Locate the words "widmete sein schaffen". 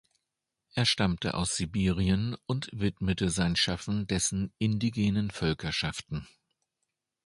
2.73-4.07